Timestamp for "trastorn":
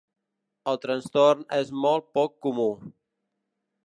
0.85-1.43